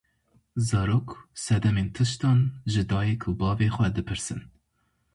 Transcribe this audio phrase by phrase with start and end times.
[0.67, 1.13] Zarok
[1.43, 2.39] sedemên tiştan
[2.71, 4.41] ji dayik û bavê xwe dipirsin.